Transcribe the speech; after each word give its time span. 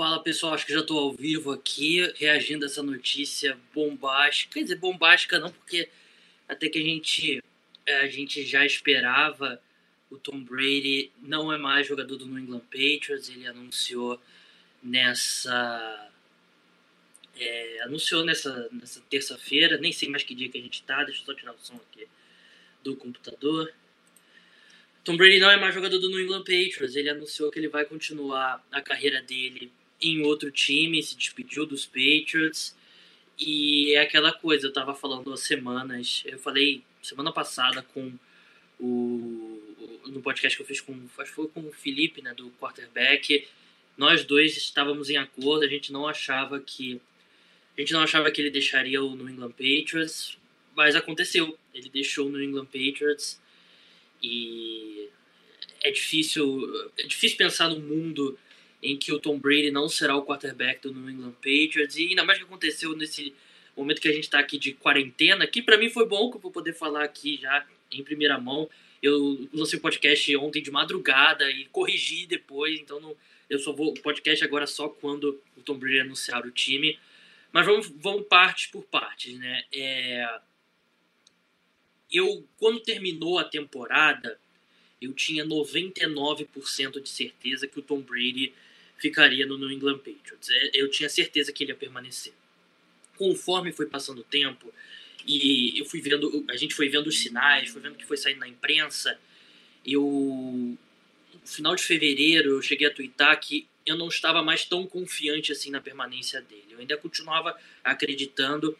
Fala 0.00 0.22
pessoal, 0.22 0.54
acho 0.54 0.64
que 0.64 0.72
já 0.72 0.80
estou 0.80 0.98
ao 0.98 1.12
vivo 1.12 1.52
aqui, 1.52 2.10
reagindo 2.16 2.64
a 2.64 2.68
essa 2.68 2.82
notícia 2.82 3.58
bombástica. 3.74 4.54
Quer 4.54 4.62
dizer, 4.62 4.76
bombástica 4.76 5.38
não, 5.38 5.52
porque 5.52 5.90
até 6.48 6.70
que 6.70 6.78
a 6.78 6.82
gente, 6.82 7.44
é, 7.84 7.96
a 8.00 8.08
gente 8.08 8.42
já 8.42 8.64
esperava. 8.64 9.60
O 10.08 10.16
Tom 10.16 10.42
Brady 10.42 11.12
não 11.20 11.52
é 11.52 11.58
mais 11.58 11.86
jogador 11.86 12.16
do 12.16 12.24
New 12.24 12.38
England 12.38 12.60
Patriots, 12.60 13.28
ele 13.28 13.46
anunciou 13.46 14.18
nessa. 14.82 16.10
É, 17.36 17.82
anunciou 17.82 18.24
nessa, 18.24 18.70
nessa 18.72 19.02
terça-feira, 19.02 19.76
nem 19.76 19.92
sei 19.92 20.08
mais 20.08 20.22
que 20.22 20.34
dia 20.34 20.48
que 20.48 20.56
a 20.56 20.62
gente 20.62 20.82
tá, 20.82 21.04
deixa 21.04 21.20
eu 21.20 21.26
só 21.26 21.34
tirar 21.34 21.52
o 21.52 21.58
som 21.58 21.76
aqui 21.76 22.08
do 22.82 22.96
computador. 22.96 23.70
Tom 25.04 25.18
Brady 25.18 25.38
não 25.40 25.50
é 25.50 25.58
mais 25.58 25.74
jogador 25.74 25.98
do 25.98 26.08
New 26.08 26.20
England 26.20 26.44
Patriots. 26.44 26.96
Ele 26.96 27.10
anunciou 27.10 27.50
que 27.50 27.58
ele 27.58 27.68
vai 27.68 27.84
continuar 27.84 28.66
a 28.72 28.80
carreira 28.80 29.20
dele 29.20 29.70
em 30.00 30.22
outro 30.22 30.50
time, 30.50 31.02
se 31.02 31.16
despediu 31.16 31.66
dos 31.66 31.86
Patriots. 31.86 32.76
E 33.38 33.94
é 33.94 34.00
aquela 34.00 34.32
coisa, 34.32 34.66
eu 34.66 34.72
tava 34.72 34.94
falando 34.94 35.32
há 35.32 35.36
semanas, 35.36 36.22
eu 36.26 36.38
falei 36.38 36.82
semana 37.02 37.32
passada 37.32 37.82
com 37.82 38.12
o. 38.78 39.58
no 40.06 40.20
podcast 40.20 40.56
que 40.56 40.62
eu 40.62 40.66
fiz 40.66 40.80
com. 40.80 41.08
Acho 41.18 41.32
foi 41.32 41.48
com 41.48 41.60
o 41.60 41.72
Felipe, 41.72 42.22
né, 42.22 42.34
do 42.34 42.50
quarterback. 42.52 43.46
Nós 43.96 44.24
dois 44.24 44.56
estávamos 44.56 45.10
em 45.10 45.16
acordo, 45.16 45.64
a 45.64 45.68
gente 45.68 45.92
não 45.92 46.06
achava 46.06 46.60
que. 46.60 47.00
A 47.76 47.80
gente 47.80 47.92
não 47.92 48.00
achava 48.00 48.30
que 48.30 48.40
ele 48.40 48.50
deixaria 48.50 49.02
o 49.02 49.14
New 49.14 49.28
England 49.28 49.52
Patriots, 49.52 50.36
mas 50.74 50.94
aconteceu. 50.94 51.58
Ele 51.72 51.88
deixou 51.88 52.26
o 52.26 52.30
New 52.30 52.42
England 52.42 52.66
Patriots 52.66 53.40
e 54.22 55.08
é 55.82 55.90
difícil, 55.90 56.90
é 56.98 57.06
difícil 57.06 57.38
pensar 57.38 57.68
num 57.68 57.80
mundo 57.80 58.38
em 58.82 58.96
que 58.96 59.12
o 59.12 59.18
Tom 59.18 59.38
Brady 59.38 59.70
não 59.70 59.88
será 59.88 60.16
o 60.16 60.24
quarterback 60.24 60.80
do 60.82 60.92
New 60.92 61.10
England 61.10 61.32
Patriots 61.32 61.96
e 61.96 62.08
ainda 62.08 62.24
mais 62.24 62.38
que 62.38 62.44
aconteceu 62.44 62.96
nesse 62.96 63.34
momento 63.76 64.00
que 64.00 64.08
a 64.08 64.12
gente 64.12 64.24
está 64.24 64.38
aqui 64.38 64.58
de 64.58 64.72
quarentena, 64.72 65.46
que 65.46 65.62
para 65.62 65.76
mim 65.76 65.90
foi 65.90 66.06
bom 66.06 66.30
que 66.30 66.36
eu 66.36 66.40
vou 66.40 66.50
poder 66.50 66.72
falar 66.72 67.04
aqui 67.04 67.38
já 67.40 67.66
em 67.90 68.02
primeira 68.02 68.38
mão. 68.38 68.68
Eu 69.02 69.48
lancei 69.52 69.78
o 69.78 69.82
podcast 69.82 70.36
ontem 70.36 70.62
de 70.62 70.70
madrugada 70.70 71.50
e 71.50 71.66
corrigi 71.66 72.26
depois, 72.26 72.78
então 72.78 73.00
não, 73.00 73.16
eu 73.48 73.58
só 73.58 73.72
vou 73.72 73.90
o 73.90 74.00
podcast 74.00 74.44
agora 74.44 74.66
só 74.66 74.88
quando 74.88 75.40
o 75.56 75.62
Tom 75.62 75.74
Brady 75.74 76.00
anunciar 76.00 76.44
o 76.46 76.50
time. 76.50 76.98
Mas 77.52 77.66
vamos, 77.66 77.88
vamos 77.96 78.26
partes 78.26 78.66
por 78.66 78.84
partes, 78.84 79.36
né? 79.38 79.64
É, 79.72 80.40
eu, 82.12 82.44
quando 82.58 82.80
terminou 82.80 83.38
a 83.38 83.44
temporada, 83.44 84.38
eu 85.00 85.12
tinha 85.12 85.44
99% 85.44 87.00
de 87.00 87.08
certeza 87.08 87.66
que 87.66 87.78
o 87.78 87.82
Tom 87.82 88.00
Brady 88.00 88.52
ficaria 89.00 89.46
no 89.46 89.58
New 89.58 89.70
England 89.70 89.98
Patriots. 89.98 90.48
É, 90.50 90.70
eu 90.74 90.90
tinha 90.90 91.08
certeza 91.08 91.52
que 91.52 91.64
ele 91.64 91.72
ia 91.72 91.76
permanecer. 91.76 92.32
Conforme 93.16 93.72
foi 93.72 93.86
passando 93.86 94.20
o 94.20 94.24
tempo 94.24 94.72
e 95.26 95.78
eu 95.78 95.84
fui 95.84 96.00
vendo, 96.00 96.44
a 96.48 96.56
gente 96.56 96.74
foi 96.74 96.88
vendo 96.88 97.06
os 97.06 97.18
sinais, 97.18 97.70
foi 97.70 97.80
vendo 97.80 97.96
que 97.96 98.06
foi 98.06 98.16
saindo 98.16 98.40
na 98.40 98.48
imprensa, 98.48 99.18
eu 99.84 100.02
no 100.02 101.46
final 101.46 101.74
de 101.74 101.82
fevereiro 101.82 102.50
eu 102.50 102.62
cheguei 102.62 102.86
a 102.86 102.90
twittar 102.90 103.38
que 103.40 103.66
eu 103.86 103.96
não 103.96 104.08
estava 104.08 104.42
mais 104.42 104.64
tão 104.64 104.86
confiante 104.86 105.52
assim 105.52 105.70
na 105.70 105.80
permanência 105.80 106.40
dele. 106.40 106.66
Eu 106.70 106.78
ainda 106.78 106.96
continuava 106.96 107.56
acreditando 107.82 108.76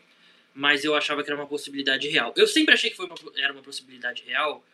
mas 0.55 0.85
eu 0.85 0.95
achava 0.95 1.23
que 1.23 1.31
era 1.31 1.39
uma 1.41 1.47
possibilidade 1.47 2.09
real. 2.09 2.33
Eu 2.37 2.47
sempre 2.47 2.75
achei 2.75 2.91
que 2.91 2.97
foi 2.97 3.07
uma, 3.07 3.17
era 3.37 3.53
uma 3.53 3.63
possibilidade 3.63 4.23
real, 4.27 4.65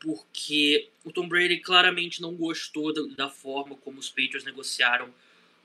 porque 0.00 0.88
o 1.04 1.10
Tom 1.10 1.28
Brady 1.28 1.58
claramente 1.58 2.20
não 2.20 2.34
gostou 2.34 2.92
da, 2.92 3.02
da, 3.14 3.28
forma 3.28 3.74
como 3.76 3.98
os 3.98 4.08
Patriots 4.08 4.44
negociaram 4.44 5.12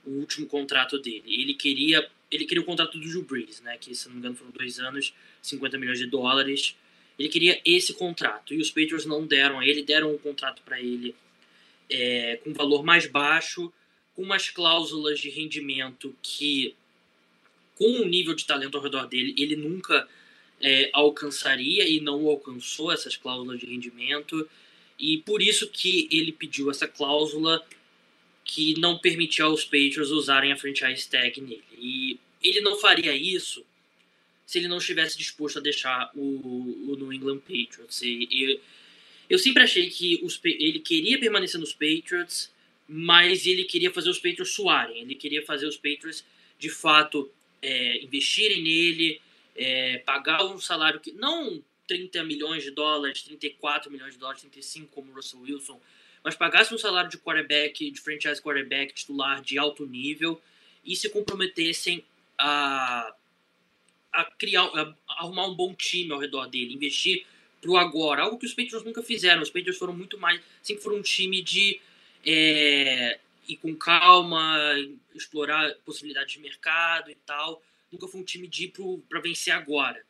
o 0.05 0.11
último 0.11 0.47
contrato 0.47 0.97
dele. 0.99 1.23
Ele 1.25 1.53
queria, 1.53 2.09
ele 2.31 2.45
queria 2.45 2.61
o 2.61 2.65
contrato 2.65 2.97
do 2.97 3.07
Drew 3.07 3.23
Brees, 3.23 3.61
né, 3.61 3.77
que 3.77 3.93
se 3.93 4.07
não 4.07 4.13
me 4.13 4.19
engano 4.19 4.35
foram 4.35 4.51
dois 4.51 4.79
anos, 4.79 5.13
50 5.41 5.77
milhões 5.77 5.99
de 5.99 6.05
dólares. 6.05 6.75
Ele 7.17 7.27
queria 7.27 7.61
esse 7.65 7.93
contrato 7.93 8.53
e 8.53 8.61
os 8.61 8.69
Patriots 8.69 9.05
não 9.05 9.25
deram 9.25 9.59
a 9.59 9.67
ele, 9.67 9.83
deram 9.83 10.13
um 10.13 10.17
contrato 10.17 10.61
para 10.63 10.79
ele 10.79 11.13
é, 11.89 12.37
com 12.43 12.53
valor 12.53 12.83
mais 12.83 13.07
baixo, 13.07 13.71
com 14.15 14.21
umas 14.21 14.49
cláusulas 14.49 15.19
de 15.19 15.29
rendimento 15.29 16.15
que 16.21 16.75
com 17.75 18.01
o 18.01 18.05
nível 18.05 18.35
de 18.35 18.45
talento 18.45 18.75
ao 18.77 18.83
redor 18.83 19.07
dele, 19.07 19.33
ele 19.37 19.55
nunca 19.55 20.07
é, 20.61 20.89
alcançaria 20.93 21.87
e 21.87 21.99
não 21.99 22.27
alcançou 22.27 22.91
essas 22.91 23.15
cláusulas 23.15 23.59
de 23.59 23.65
rendimento. 23.65 24.49
E 24.97 25.19
por 25.19 25.41
isso 25.41 25.67
que 25.67 26.07
ele 26.11 26.31
pediu 26.31 26.69
essa 26.69 26.87
cláusula 26.87 27.65
que 28.43 28.79
não 28.79 28.97
permitia 28.97 29.45
aos 29.45 29.63
Patriots 29.63 30.09
usarem 30.09 30.51
a 30.51 30.57
franchise 30.57 31.07
tag 31.09 31.39
nele. 31.39 31.63
E 31.77 32.19
ele 32.41 32.61
não 32.61 32.77
faria 32.77 33.15
isso 33.15 33.63
se 34.45 34.57
ele 34.57 34.67
não 34.67 34.79
estivesse 34.79 35.15
disposto 35.15 35.59
a 35.59 35.61
deixar 35.61 36.09
o, 36.15 36.91
o 36.91 36.95
New 36.95 37.13
England 37.13 37.39
Patriots. 37.39 38.01
E, 38.01 38.27
e 38.31 38.59
eu 39.29 39.37
sempre 39.37 39.61
achei 39.61 39.87
que 39.91 40.19
os, 40.23 40.39
ele 40.43 40.79
queria 40.79 41.19
permanecer 41.19 41.59
nos 41.59 41.71
Patriots, 41.71 42.51
mas 42.87 43.45
ele 43.45 43.65
queria 43.65 43.91
fazer 43.91 44.09
os 44.09 44.17
Patriots 44.17 44.55
suarem. 44.55 45.01
Ele 45.01 45.13
queria 45.13 45.45
fazer 45.45 45.67
os 45.67 45.77
Patriots, 45.77 46.25
de 46.57 46.69
fato, 46.69 47.29
é, 47.61 48.03
investirem 48.03 48.63
nele, 48.63 49.21
é, 49.55 49.99
pagar 49.99 50.43
um 50.45 50.59
salário 50.59 50.99
que 50.99 51.11
não 51.11 51.61
30 51.87 52.23
milhões 52.23 52.63
de 52.63 52.71
dólares, 52.71 53.23
34 53.23 53.91
milhões 53.91 54.13
de 54.13 54.19
dólares, 54.19 54.41
35 54.41 54.91
como 54.93 55.11
Russell 55.11 55.41
Wilson, 55.41 55.79
mas 56.23 56.35
pagasse 56.35 56.73
um 56.73 56.77
salário 56.77 57.09
de 57.09 57.17
quarterback, 57.17 57.89
de 57.89 57.99
franchise 57.99 58.41
quarterback 58.41 58.93
titular 58.93 59.41
de 59.41 59.57
alto 59.57 59.85
nível 59.85 60.39
e 60.85 60.95
se 60.95 61.09
comprometessem 61.09 62.03
a, 62.37 63.13
a 64.13 64.25
criar, 64.25 64.65
a 64.65 64.93
arrumar 65.19 65.47
um 65.47 65.55
bom 65.55 65.73
time 65.73 66.11
ao 66.11 66.19
redor 66.19 66.47
dele, 66.47 66.73
investir 66.73 67.25
pro 67.61 67.77
agora, 67.77 68.23
algo 68.23 68.37
que 68.37 68.45
os 68.45 68.53
Patriots 68.53 68.85
nunca 68.85 69.03
fizeram. 69.03 69.41
Os 69.41 69.49
Patriots 69.49 69.77
foram 69.77 69.93
muito 69.93 70.17
mais, 70.17 70.39
sempre 70.61 70.83
foram 70.83 70.97
um 70.97 71.01
time 71.01 71.41
de 71.41 71.79
é, 72.25 73.19
com 73.61 73.75
calma, 73.75 74.57
explorar 75.13 75.73
possibilidades 75.85 76.33
de 76.33 76.39
mercado 76.39 77.09
e 77.09 77.15
tal. 77.25 77.61
Nunca 77.91 78.07
foi 78.07 78.21
um 78.21 78.23
time 78.23 78.47
de 78.47 78.65
ir 78.65 78.73
para 79.07 79.19
vencer 79.19 79.53
agora. 79.53 80.03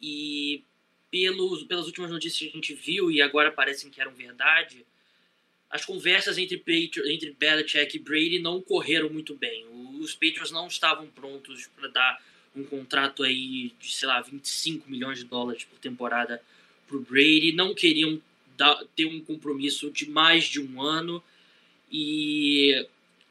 E 0.00 0.62
pelos, 1.10 1.62
pelas 1.64 1.86
últimas 1.86 2.10
notícias 2.10 2.38
que 2.40 2.48
a 2.48 2.60
gente 2.60 2.74
viu, 2.74 3.10
e 3.10 3.22
agora 3.22 3.52
parecem 3.52 3.90
que 3.90 4.00
eram 4.00 4.12
verdade, 4.12 4.84
as 5.70 5.84
conversas 5.84 6.38
entre, 6.38 6.56
Patri 6.56 7.12
entre 7.12 7.32
Belichick 7.32 7.96
e 7.96 7.98
Brady 7.98 8.38
não 8.38 8.60
correram 8.60 9.10
muito 9.10 9.34
bem. 9.34 9.66
Os 10.00 10.12
Patriots 10.12 10.52
não 10.52 10.68
estavam 10.68 11.08
prontos 11.08 11.66
para 11.74 11.88
dar 11.88 12.22
um 12.54 12.62
contrato 12.62 13.24
aí 13.24 13.72
de, 13.80 13.92
sei 13.92 14.06
lá, 14.06 14.20
25 14.20 14.88
milhões 14.88 15.18
de 15.18 15.24
dólares 15.24 15.64
por 15.64 15.76
temporada 15.78 16.40
para 16.86 16.96
o 16.96 17.00
Brady. 17.00 17.52
Não 17.52 17.74
queriam 17.74 18.22
dar, 18.56 18.84
ter 18.94 19.06
um 19.06 19.20
compromisso 19.20 19.90
de 19.90 20.08
mais 20.08 20.44
de 20.44 20.60
um 20.60 20.80
ano 20.80 21.22
e 21.90 22.86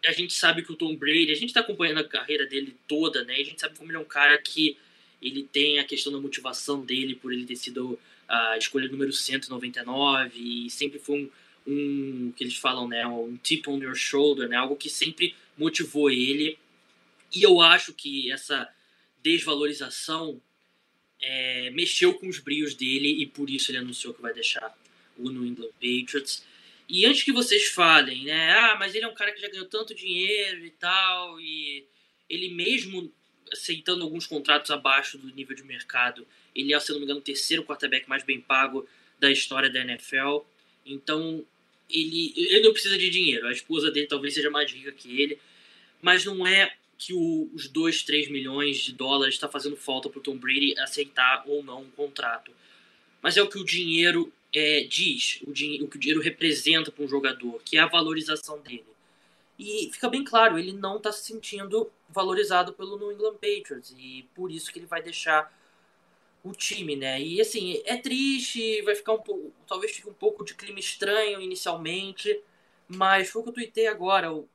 a 0.05 0.11
gente 0.11 0.33
sabe 0.33 0.63
que 0.63 0.71
o 0.71 0.75
Tom 0.75 0.95
Brady, 0.95 1.31
a 1.31 1.35
gente 1.35 1.49
está 1.49 1.61
acompanhando 1.61 1.99
a 1.99 2.03
carreira 2.03 2.45
dele 2.45 2.75
toda, 2.87 3.23
né? 3.23 3.35
A 3.35 3.43
gente 3.43 3.59
sabe 3.59 3.77
como 3.77 3.89
ele 3.89 3.97
é 3.97 4.01
um 4.01 4.05
cara 4.05 4.37
que 4.37 4.77
ele 5.21 5.43
tem 5.43 5.79
a 5.79 5.83
questão 5.83 6.11
da 6.11 6.19
motivação 6.19 6.83
dele 6.83 7.15
por 7.15 7.31
ele 7.31 7.45
ter 7.45 7.55
sido 7.55 7.97
a 8.27 8.57
escolha 8.57 8.89
número 8.89 9.13
199 9.13 10.39
e 10.39 10.69
sempre 10.69 10.99
foi 10.99 11.23
um, 11.23 11.29
um 11.71 12.33
que 12.35 12.43
eles 12.43 12.57
falam, 12.57 12.87
né, 12.87 13.05
um 13.05 13.37
tip 13.37 13.67
on 13.67 13.77
your 13.77 13.95
shoulder, 13.95 14.47
né, 14.47 14.55
algo 14.55 14.75
que 14.75 14.89
sempre 14.89 15.35
motivou 15.57 16.09
ele. 16.09 16.57
E 17.33 17.43
eu 17.43 17.61
acho 17.61 17.93
que 17.93 18.31
essa 18.31 18.67
desvalorização 19.21 20.41
é, 21.21 21.69
mexeu 21.71 22.13
com 22.15 22.27
os 22.27 22.39
brios 22.39 22.73
dele 22.75 23.21
e 23.21 23.25
por 23.25 23.49
isso 23.49 23.71
ele 23.71 23.77
anunciou 23.77 24.13
que 24.13 24.21
vai 24.21 24.33
deixar 24.33 24.75
o 25.17 25.29
New 25.29 25.45
England 25.45 25.71
Patriots. 25.79 26.43
E 26.93 27.07
antes 27.07 27.23
que 27.23 27.31
vocês 27.31 27.69
falem, 27.69 28.25
né? 28.25 28.51
Ah, 28.51 28.75
mas 28.77 28.93
ele 28.93 29.03
é 29.03 29.07
um 29.07 29.15
cara 29.15 29.31
que 29.31 29.41
já 29.41 29.49
ganhou 29.49 29.65
tanto 29.65 29.95
dinheiro 29.95 30.63
e 30.63 30.69
tal, 30.69 31.41
e 31.41 31.83
ele 32.29 32.49
mesmo 32.53 33.11
aceitando 33.51 34.03
alguns 34.03 34.27
contratos 34.27 34.69
abaixo 34.69 35.17
do 35.17 35.33
nível 35.33 35.55
de 35.55 35.63
mercado, 35.63 36.27
ele 36.55 36.71
é, 36.71 36.79
se 36.79 36.91
não 36.91 36.99
me 36.99 37.05
engano, 37.05 37.19
o 37.19 37.23
terceiro 37.23 37.63
quarterback 37.63 38.07
mais 38.07 38.21
bem 38.21 38.39
pago 38.39 38.87
da 39.19 39.31
história 39.31 39.71
da 39.71 39.79
NFL. 39.79 40.41
Então, 40.85 41.43
ele, 41.89 42.31
ele 42.35 42.61
não 42.61 42.73
precisa 42.73 42.95
de 42.95 43.09
dinheiro. 43.09 43.47
A 43.47 43.51
esposa 43.51 43.89
dele 43.89 44.05
talvez 44.05 44.35
seja 44.35 44.51
mais 44.51 44.71
rica 44.71 44.91
que 44.91 45.19
ele, 45.19 45.39
mas 45.99 46.23
não 46.23 46.45
é 46.45 46.75
que 46.95 47.11
o, 47.11 47.49
os 47.55 47.67
2, 47.69 48.03
3 48.03 48.29
milhões 48.29 48.77
de 48.77 48.93
dólares 48.93 49.33
está 49.33 49.49
fazendo 49.49 49.75
falta 49.75 50.11
para 50.11 50.19
o 50.19 50.21
Tom 50.21 50.37
Brady 50.37 50.77
aceitar 50.77 51.43
ou 51.47 51.63
não 51.63 51.81
um 51.81 51.89
contrato. 51.89 52.51
Mas 53.19 53.35
é 53.35 53.41
o 53.41 53.49
que 53.49 53.57
o 53.57 53.65
dinheiro 53.65 54.31
é, 54.53 54.81
diz, 54.83 55.41
o, 55.45 55.51
o 55.51 55.87
que 55.87 55.97
o 55.97 55.99
dinheiro 55.99 56.21
representa 56.21 56.91
para 56.91 57.03
um 57.03 57.07
jogador, 57.07 57.61
que 57.63 57.77
é 57.77 57.81
a 57.81 57.87
valorização 57.87 58.59
dele. 58.59 58.85
E 59.57 59.89
fica 59.91 60.09
bem 60.09 60.23
claro, 60.23 60.57
ele 60.57 60.73
não 60.73 60.97
está 60.97 61.11
se 61.11 61.23
sentindo 61.25 61.91
valorizado 62.09 62.73
pelo 62.73 62.97
New 62.97 63.11
England 63.11 63.35
Patriots 63.35 63.93
e 63.97 64.27
por 64.35 64.51
isso 64.51 64.71
que 64.71 64.79
ele 64.79 64.85
vai 64.85 65.01
deixar 65.01 65.51
o 66.43 66.51
time, 66.51 66.95
né? 66.95 67.21
E 67.21 67.39
assim, 67.39 67.81
é 67.85 67.95
triste, 67.97 68.81
vai 68.81 68.95
ficar 68.95 69.13
um 69.13 69.21
pouco, 69.21 69.53
talvez 69.67 69.93
fique 69.95 70.09
um 70.09 70.13
pouco 70.13 70.43
de 70.43 70.55
clima 70.55 70.79
estranho 70.79 71.39
inicialmente, 71.39 72.41
mas 72.87 73.29
foi 73.29 73.41
o 73.41 73.43
que 73.43 73.49
eu 73.51 73.53
tuitei 73.53 73.87
agora. 73.87 74.33
O 74.33 74.47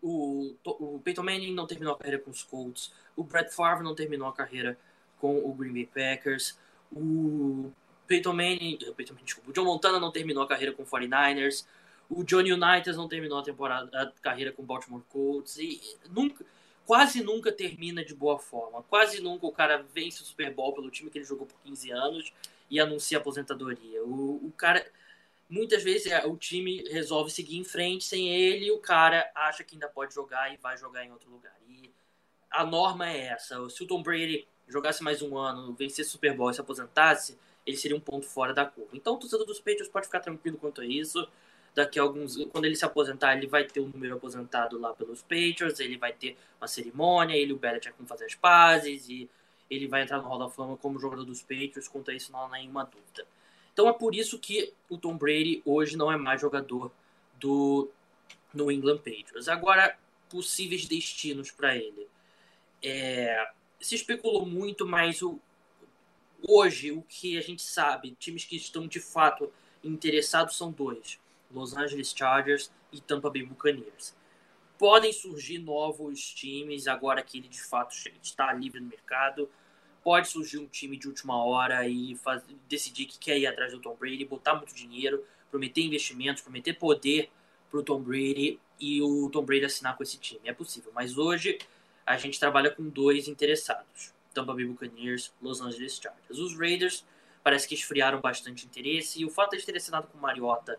o, 0.00 0.54
o 0.64 1.00
Peyton 1.00 1.22
Manning 1.22 1.52
não 1.52 1.66
terminou 1.66 1.94
a 1.94 1.98
carreira 1.98 2.18
com 2.18 2.30
os 2.30 2.42
Colts, 2.42 2.92
o 3.16 3.22
Brett 3.22 3.54
Favre 3.54 3.84
não 3.84 3.94
terminou 3.94 4.28
a 4.28 4.32
carreira 4.32 4.78
com 5.18 5.38
o 5.38 5.52
Green 5.52 5.72
Bay 5.72 5.86
Packers, 5.86 6.58
o 6.92 7.72
Peyton 8.06 8.32
Manning, 8.32 8.78
Peyton 8.96 9.14
Manning 9.14 9.24
desculpa, 9.24 9.50
o 9.50 9.52
John 9.52 9.64
Montana 9.64 9.98
não 9.98 10.10
terminou 10.10 10.42
a 10.42 10.48
carreira 10.48 10.72
com 10.72 10.82
o 10.82 10.86
49ers, 10.86 11.64
o 12.08 12.22
Johnny 12.22 12.52
Unitas 12.52 12.96
não 12.96 13.08
terminou 13.08 13.38
a 13.38 13.42
temporada, 13.42 13.90
a 13.98 14.06
carreira 14.20 14.52
com 14.52 14.62
o 14.62 14.64
Baltimore 14.64 15.02
Colts 15.08 15.56
e 15.56 15.80
nunca, 16.10 16.44
quase 16.86 17.22
nunca 17.22 17.50
termina 17.50 18.04
de 18.04 18.14
boa 18.14 18.38
forma. 18.38 18.82
Quase 18.82 19.20
nunca 19.20 19.46
o 19.46 19.52
cara 19.52 19.84
vence 19.94 20.22
o 20.22 20.24
Super 20.26 20.52
Bowl 20.52 20.72
pelo 20.74 20.90
time 20.90 21.10
que 21.10 21.18
ele 21.18 21.24
jogou 21.24 21.46
por 21.46 21.58
15 21.64 21.90
anos 21.90 22.32
e 22.70 22.78
anuncia 22.78 23.18
aposentadoria. 23.18 24.02
O, 24.04 24.46
o 24.46 24.52
cara 24.56 24.84
muitas 25.48 25.82
vezes 25.82 26.10
é, 26.10 26.26
o 26.26 26.36
time 26.36 26.82
resolve 26.90 27.30
seguir 27.30 27.56
em 27.56 27.64
frente 27.64 28.04
sem 28.04 28.28
ele 28.28 28.66
e 28.66 28.72
o 28.72 28.78
cara 28.78 29.30
acha 29.34 29.62
que 29.62 29.74
ainda 29.74 29.88
pode 29.88 30.14
jogar 30.14 30.52
e 30.52 30.56
vai 30.56 30.76
jogar 30.76 31.04
em 31.04 31.10
outro 31.10 31.30
lugar. 31.30 31.54
E 31.68 31.90
a 32.50 32.64
norma 32.64 33.08
é 33.08 33.26
essa. 33.26 33.68
Se 33.70 33.82
o 33.82 33.86
Tom 33.86 34.02
Brady 34.02 34.46
jogasse 34.68 35.02
mais 35.02 35.22
um 35.22 35.36
ano, 35.36 35.72
vencesse 35.74 36.08
o 36.08 36.12
Super 36.12 36.34
Bowl 36.34 36.50
e 36.50 36.54
se 36.54 36.60
aposentasse, 36.60 37.38
ele 37.66 37.76
seria 37.76 37.96
um 37.96 38.00
ponto 38.00 38.26
fora 38.26 38.52
da 38.52 38.64
curva. 38.64 38.90
Então 38.92 39.14
o 39.14 39.18
torcedor 39.18 39.46
dos 39.46 39.58
Patriots 39.58 39.88
pode 39.88 40.06
ficar 40.06 40.20
tranquilo 40.20 40.56
quanto 40.56 40.80
a 40.80 40.84
isso. 40.84 41.26
Daqui 41.74 41.98
a 41.98 42.02
alguns 42.02 42.36
quando 42.52 42.64
ele 42.66 42.76
se 42.76 42.84
aposentar 42.84 43.36
ele 43.36 43.46
vai 43.46 43.64
ter 43.64 43.80
um 43.80 43.88
número 43.88 44.14
aposentado 44.14 44.78
lá 44.78 44.92
pelos 44.94 45.22
Patriots 45.22 45.80
ele 45.80 45.96
vai 45.96 46.12
ter 46.12 46.36
uma 46.60 46.68
cerimônia 46.68 47.34
ele 47.34 47.50
e 47.50 47.52
o 47.52 47.58
Belichick 47.58 47.96
vão 47.98 48.06
fazer 48.06 48.26
as 48.26 48.34
pazes 48.34 49.08
e 49.08 49.28
ele 49.68 49.88
vai 49.88 50.02
entrar 50.02 50.18
no 50.18 50.28
Hall 50.28 50.38
da 50.38 50.48
Fama 50.48 50.76
como 50.76 51.00
jogador 51.00 51.24
dos 51.24 51.42
Patriots 51.42 51.88
quanto 51.88 52.10
a 52.10 52.14
isso 52.14 52.30
não 52.30 52.44
há 52.44 52.48
nenhuma 52.50 52.84
dúvida. 52.84 53.26
Então 53.72 53.88
é 53.88 53.92
por 53.92 54.14
isso 54.14 54.38
que 54.38 54.72
o 54.88 54.96
Tom 54.96 55.16
Brady 55.16 55.62
hoje 55.64 55.96
não 55.96 56.12
é 56.12 56.16
mais 56.16 56.40
jogador 56.40 56.92
do 57.40 57.90
New 58.52 58.70
England 58.70 58.98
Patriots. 58.98 59.48
Agora 59.48 59.98
possíveis 60.28 60.86
destinos 60.86 61.50
para 61.50 61.76
ele. 61.76 62.08
É, 62.82 63.48
se 63.80 63.94
especulou 63.94 64.46
muito 64.46 64.86
mas 64.86 65.22
o 65.22 65.40
hoje 66.48 66.92
o 66.92 67.02
que 67.02 67.36
a 67.36 67.40
gente 67.40 67.62
sabe 67.62 68.16
times 68.18 68.44
que 68.44 68.56
estão 68.56 68.86
de 68.86 69.00
fato 69.00 69.52
interessados 69.82 70.56
são 70.56 70.70
dois 70.70 71.18
Los 71.50 71.76
Angeles 71.76 72.12
Chargers 72.16 72.70
e 72.92 73.00
Tampa 73.00 73.30
Bay 73.30 73.42
Buccaneers. 73.42 74.14
Podem 74.78 75.12
surgir 75.12 75.58
novos 75.58 76.32
times 76.34 76.86
agora 76.86 77.22
que 77.22 77.38
ele 77.38 77.48
de 77.48 77.62
fato 77.62 77.94
está 78.22 78.52
livre 78.52 78.80
no 78.80 78.88
mercado. 78.88 79.48
Pode 80.02 80.28
surgir 80.28 80.58
um 80.58 80.66
time 80.66 80.96
de 80.96 81.08
última 81.08 81.42
hora 81.42 81.88
e 81.88 82.14
faz, 82.16 82.42
decidir 82.68 83.06
que 83.06 83.18
quer 83.18 83.38
ir 83.38 83.46
atrás 83.46 83.72
do 83.72 83.80
Tom 83.80 83.94
Brady, 83.94 84.24
botar 84.24 84.54
muito 84.54 84.74
dinheiro, 84.74 85.24
prometer 85.50 85.82
investimentos, 85.82 86.42
prometer 86.42 86.74
poder 86.74 87.30
para 87.70 87.80
o 87.80 87.82
Tom 87.82 88.00
Brady 88.00 88.60
e 88.78 89.00
o 89.00 89.30
Tom 89.30 89.44
Brady 89.44 89.64
assinar 89.64 89.96
com 89.96 90.02
esse 90.02 90.18
time. 90.18 90.40
É 90.44 90.52
possível, 90.52 90.92
mas 90.94 91.16
hoje 91.16 91.58
a 92.04 92.16
gente 92.16 92.38
trabalha 92.38 92.70
com 92.70 92.88
dois 92.88 93.28
interessados: 93.28 94.13
Tampa 94.34 94.52
Bay 94.52 94.64
Buccaneers, 94.64 95.32
Los 95.40 95.60
Angeles 95.60 95.98
Chargers. 95.98 96.38
Os 96.38 96.58
Raiders 96.58 97.04
parece 97.42 97.68
que 97.68 97.74
esfriaram 97.74 98.20
bastante 98.20 98.66
interesse 98.66 99.20
e 99.20 99.24
o 99.24 99.30
fato 99.30 99.56
de 99.56 99.64
terem 99.64 99.78
assinado 99.78 100.08
com 100.08 100.18
o 100.18 100.20
Mariota 100.20 100.78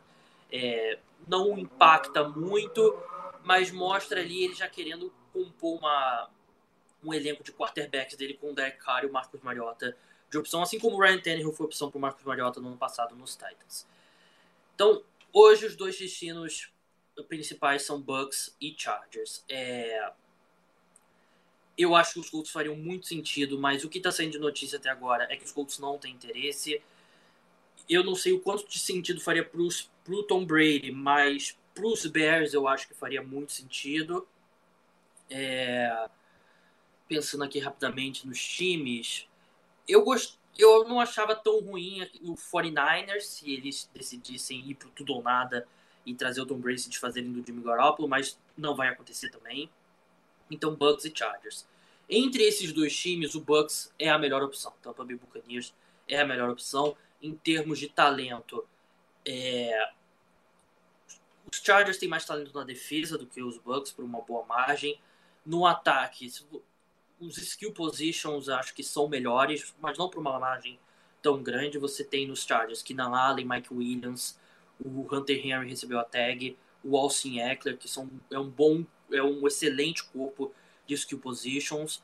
é, 0.52 1.00
não 1.28 1.57
impacta 1.57 2.28
muito, 2.28 2.98
mas 3.44 3.72
mostra 3.72 4.19
ali 4.19 4.44
ele 4.44 4.54
já 4.54 4.68
querendo 4.68 5.13
compor 5.31 5.80
uma, 5.80 6.30
um 7.04 7.13
elenco 7.13 7.44
de 7.44 7.52
quarterbacks 7.52 8.16
dele 8.18 8.34
com 8.36 8.52
o 8.52 8.56
Derek 8.56 8.78
Carr 8.80 9.04
e 9.04 9.07
o 9.07 9.13
Marcos 9.13 9.42
Mariota 9.42 9.96
de 10.30 10.38
opção, 10.38 10.62
assim 10.62 10.80
como 10.80 10.98
o 10.98 11.00
Ryan 11.00 11.19
Tannehill 11.19 11.54
foi 11.54 11.66
opção 11.66 11.90
para 11.90 11.98
o 11.98 12.01
Marcos 12.01 12.24
Mariota 12.24 12.60
no 12.60 12.68
ano 12.68 12.78
passado 12.78 13.16
nos 13.16 13.36
Titans. 13.36 13.88
Então, 14.74 15.04
hoje 15.31 15.66
os 15.66 15.75
dois 15.75 15.98
destinos 15.98 16.74
principais 17.28 17.84
são 17.84 18.01
Bucks 18.01 18.56
e 18.60 18.75
Chargers. 18.78 19.44
É... 19.48 20.12
Eu 21.77 21.95
acho 21.95 22.13
que 22.13 22.19
os 22.19 22.30
Colts 22.30 22.51
fariam 22.51 22.75
muito 22.75 23.07
sentido, 23.07 23.60
mas 23.60 23.83
o 23.83 23.89
que 23.89 23.98
está 23.98 24.12
saindo 24.12 24.33
de 24.33 24.39
notícia 24.39 24.77
até 24.77 24.89
agora 24.89 25.27
é 25.30 25.36
que 25.36 25.44
os 25.44 25.51
Colts 25.51 25.80
não 25.80 25.98
têm 25.98 26.13
interesse. 26.13 26.81
Eu 27.89 28.04
não 28.04 28.16
sei 28.16 28.33
o 28.33 28.39
quanto 28.39 28.68
de 28.68 28.80
sentido 28.80 29.19
faria 29.19 29.44
para 29.44 29.62
os 29.62 29.89
pro 30.04 30.24
Tom 30.24 30.45
Brady, 30.45 30.92
mas 30.92 31.57
pros 31.74 32.06
Bears 32.06 32.54
eu 32.54 32.68
acho 32.68 32.88
que 32.88 32.94
faria 32.94 33.22
muito 33.22 33.51
sentido. 33.51 34.25
É, 35.30 36.07
pensando 37.07 37.44
aqui 37.44 37.60
rapidamente 37.60 38.25
nos 38.25 38.42
times, 38.42 39.27
eu 39.88 40.04
gost... 40.04 40.38
eu 40.57 40.88
não 40.88 41.00
achava 41.00 41.36
tão 41.36 41.60
ruim 41.60 42.04
o 42.22 42.36
49ers 42.36 43.22
se 43.22 43.51
eles 43.51 43.89
decidissem 43.94 44.69
ir 44.69 44.75
pro 44.75 44.89
tudo 44.92 45.13
ou 45.13 45.24
nada 45.24 45.68
e 46.06 46.13
trazer 46.13 46.42
o 46.42 46.45
Tom 46.45 46.57
Brady 46.57 46.80
se 46.80 46.89
desfazerem 46.89 47.31
do 47.31 47.45
Jimmy 47.45 47.63
Garoppolo, 47.63 48.07
mas 48.07 48.39
não 48.56 48.75
vai 48.75 48.89
acontecer 48.89 49.30
também. 49.30 49.69
Então 50.50 50.75
Bucks 50.75 51.06
e 51.06 51.13
Chargers. 51.13 51.65
Entre 52.09 52.44
esses 52.44 52.71
dois 52.71 52.95
times, 52.95 53.33
o 53.36 53.42
Bucks 53.42 53.94
é 53.97 54.09
a 54.09 54.18
melhor 54.18 54.44
opção. 54.44 54.74
Tampa 54.81 55.03
Bay 55.03 55.15
Buccaneers 55.15 55.74
é 56.07 56.19
a 56.19 56.25
melhor 56.25 56.50
opção 56.50 56.95
em 57.21 57.33
termos 57.33 57.80
de 57.80 57.89
talento. 57.89 58.65
É, 59.25 59.89
os 61.51 61.59
Chargers 61.63 61.97
têm 61.97 62.09
mais 62.09 62.25
talento 62.25 62.53
na 62.53 62.63
defesa 62.63 63.18
do 63.18 63.25
que 63.25 63.42
os 63.42 63.57
Bucks 63.57 63.92
por 63.92 64.06
uma 64.06 64.21
boa 64.21 64.45
margem. 64.45 65.00
No 65.45 65.65
ataque, 65.65 66.31
os 67.19 67.38
skill 67.38 67.71
positions 67.71 68.50
acho 68.50 68.74
que 68.74 68.83
são 68.83 69.07
melhores, 69.07 69.75
mas 69.80 69.98
não 69.98 70.09
por 70.09 70.19
uma 70.19 70.39
margem 70.39 70.80
tão 71.21 71.41
grande. 71.41 71.77
Você 71.80 72.03
tem 72.03 72.27
nos 72.27 72.44
Chargers 72.44 72.83
Keenan 72.83 73.15
Allen, 73.15 73.48
Mike 73.48 73.74
Williams, 73.74 74.38
o 74.80 75.07
Hunter 75.12 75.38
Henry 75.38 75.69
recebeu 75.69 76.00
a 76.00 76.03
tag, 76.03 76.57
o 76.83 76.98
Austin 76.98 77.39
Eckler, 77.39 77.77
que 77.77 77.88
são, 77.88 78.09
é 78.31 78.38
um 78.38 78.50
bom, 78.50 78.86
é 79.12 79.22
um 79.22 79.46
excelente 79.48 80.04
corpo 80.06 80.52
de 80.88 80.94
skill 80.96 81.19
positions. 81.19 82.02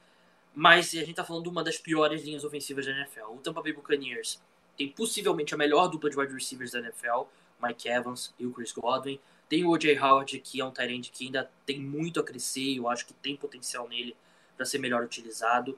Mas 0.53 0.89
a 0.93 0.99
gente 0.99 1.11
está 1.11 1.23
falando 1.23 1.43
de 1.43 1.49
uma 1.49 1.63
das 1.63 1.77
piores 1.77 2.23
linhas 2.23 2.43
ofensivas 2.43 2.85
da 2.85 2.91
NFL. 2.91 3.31
O 3.31 3.37
Tampa 3.37 3.61
Bay 3.61 3.73
Buccaneers 3.73 4.41
tem 4.77 4.89
possivelmente 4.89 5.53
a 5.53 5.57
melhor 5.57 5.87
dupla 5.87 6.09
de 6.09 6.17
wide 6.17 6.33
receivers 6.33 6.71
da 6.71 6.79
NFL, 6.79 7.23
Mike 7.61 7.87
Evans 7.87 8.33
e 8.37 8.45
o 8.45 8.51
Chris 8.51 8.71
Godwin. 8.71 9.19
Tem 9.47 9.63
o 9.63 9.69
O.J. 9.69 9.99
Howard, 9.99 10.39
que 10.39 10.61
é 10.61 10.65
um 10.65 10.71
Tyrande 10.71 11.11
que 11.11 11.25
ainda 11.25 11.49
tem 11.65 11.79
muito 11.79 12.19
a 12.19 12.23
crescer, 12.23 12.77
eu 12.77 12.87
acho 12.87 13.05
que 13.05 13.13
tem 13.13 13.35
potencial 13.35 13.87
nele 13.87 14.15
para 14.55 14.65
ser 14.65 14.79
melhor 14.79 15.03
utilizado. 15.03 15.77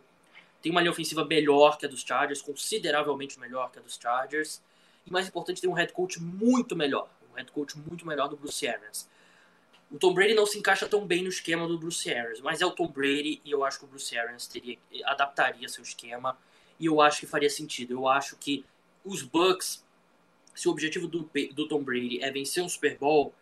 Tem 0.61 0.71
uma 0.71 0.79
linha 0.79 0.91
ofensiva 0.91 1.25
melhor 1.25 1.77
que 1.77 1.85
a 1.85 1.89
dos 1.89 2.01
Chargers, 2.01 2.41
consideravelmente 2.41 3.39
melhor 3.39 3.71
que 3.71 3.79
a 3.79 3.81
dos 3.81 3.99
Chargers. 4.01 4.61
E 5.05 5.11
mais 5.11 5.27
importante, 5.27 5.59
tem 5.59 5.69
um 5.69 5.73
head 5.73 5.91
coach 5.91 6.21
muito 6.21 6.75
melhor, 6.75 7.09
um 7.31 7.35
head 7.35 7.51
coach 7.51 7.77
muito 7.77 8.07
melhor 8.07 8.29
do 8.29 8.37
Bruce 8.37 8.65
Arians. 8.67 9.09
O 9.93 9.99
Tom 9.99 10.11
Brady 10.11 10.33
não 10.33 10.47
se 10.47 10.57
encaixa 10.57 10.89
tão 10.89 11.05
bem 11.05 11.21
no 11.21 11.29
esquema 11.29 11.67
do 11.67 11.77
Bruce 11.77 12.11
Arians, 12.11 12.41
mas 12.41 12.61
é 12.61 12.65
o 12.65 12.71
Tom 12.71 12.87
Brady 12.87 13.39
e 13.45 13.51
eu 13.51 13.63
acho 13.63 13.77
que 13.77 13.85
o 13.85 13.87
Bruce 13.87 14.17
Arians 14.17 14.47
teria, 14.47 14.79
adaptaria 15.05 15.69
seu 15.69 15.83
esquema 15.83 16.35
e 16.79 16.87
eu 16.87 16.99
acho 16.99 17.19
que 17.19 17.27
faria 17.27 17.49
sentido. 17.49 17.93
Eu 17.93 18.07
acho 18.07 18.35
que 18.37 18.65
os 19.05 19.21
Bucks, 19.21 19.85
se 20.55 20.67
o 20.67 20.71
objetivo 20.71 21.07
do, 21.07 21.29
do 21.53 21.67
Tom 21.67 21.83
Brady 21.83 22.23
é 22.23 22.31
vencer 22.31 22.63
um 22.63 22.67
Super 22.67 22.97
Bowl, 22.97 23.35